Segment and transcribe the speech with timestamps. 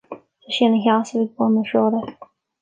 [0.41, 1.99] Tá sé ina sheasamh ag bun na sráide.